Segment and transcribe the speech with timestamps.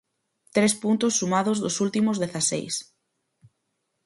[0.55, 2.75] Tres puntos sumados dos últimos dezaseis.